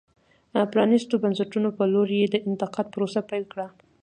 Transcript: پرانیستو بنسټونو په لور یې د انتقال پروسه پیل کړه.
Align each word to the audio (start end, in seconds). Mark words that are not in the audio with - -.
پرانیستو 0.71 1.15
بنسټونو 1.23 1.69
په 1.77 1.83
لور 1.93 2.09
یې 2.19 2.25
د 2.29 2.35
انتقال 2.49 2.85
پروسه 2.93 3.21
پیل 3.29 3.43
کړه. 3.51 3.67